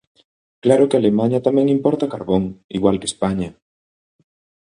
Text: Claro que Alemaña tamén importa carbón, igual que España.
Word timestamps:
Claro 0.63 0.87
que 0.89 0.97
Alemaña 0.99 1.45
tamén 1.47 1.73
importa 1.77 2.11
carbón, 2.13 2.43
igual 2.77 2.99
que 2.99 3.09
España. 3.11 3.49